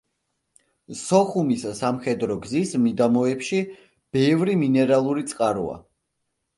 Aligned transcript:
სოხუმის 1.01 1.65
სამხედრო 1.81 2.39
გზის 2.47 2.75
მიდამოებში 2.87 3.63
ბევრი 4.21 4.61
მინერალური 4.67 5.31
წყაროა. 5.33 5.83